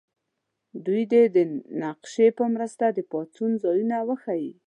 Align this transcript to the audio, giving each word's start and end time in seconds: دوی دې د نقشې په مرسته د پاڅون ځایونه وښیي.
دوی 0.85 1.03
دې 1.11 1.23
د 1.35 1.37
نقشې 1.81 2.27
په 2.37 2.45
مرسته 2.53 2.85
د 2.91 2.99
پاڅون 3.11 3.51
ځایونه 3.63 3.97
وښیي. 4.07 4.51